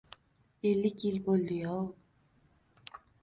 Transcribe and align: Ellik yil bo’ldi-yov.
Ellik 0.69 0.97
yil 1.05 1.19
bo’ldi-yov. 1.27 1.87